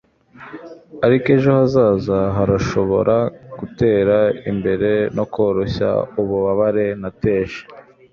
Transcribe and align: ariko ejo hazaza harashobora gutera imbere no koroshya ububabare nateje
ariko 1.05 1.27
ejo 1.35 1.49
hazaza 1.59 2.19
harashobora 2.35 3.15
gutera 3.59 4.17
imbere 4.49 4.91
no 5.15 5.25
koroshya 5.33 5.89
ububabare 6.21 6.85
nateje 7.01 7.59